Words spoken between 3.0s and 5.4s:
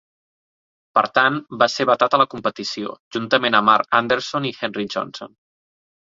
juntament amb Arne Andersson i Henry Jonsson.